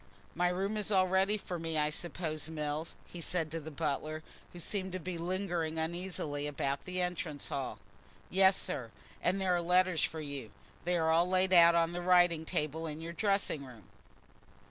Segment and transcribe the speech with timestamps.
[0.33, 4.23] "My room is all ready for me, I suppose, Mills?" he said to the butler,
[4.51, 7.77] who seemed to be lingering uneasily about the entrance hall.
[8.27, 8.89] "Yes, sir,
[9.21, 10.49] and there are letters for you;
[10.85, 13.83] they are all laid on the writing table in your dressing room."